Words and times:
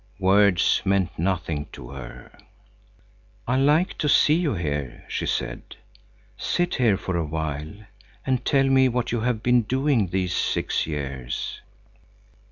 Words 0.17 0.81
meant 0.83 1.19
nothing 1.19 1.67
to 1.73 1.89
her. 1.91 2.35
"I 3.47 3.55
like 3.55 3.99
to 3.99 4.09
see 4.09 4.33
you 4.33 4.55
here," 4.55 5.05
she 5.07 5.27
said. 5.27 5.61
"Sit 6.35 6.73
here 6.73 6.97
for 6.97 7.15
a 7.15 7.23
while, 7.23 7.73
and 8.25 8.43
tell 8.43 8.65
me 8.65 8.89
what 8.89 9.11
you 9.11 9.19
have 9.19 9.43
been 9.43 9.61
doing 9.61 10.07
these 10.07 10.35
six 10.35 10.87
years!" 10.87 11.61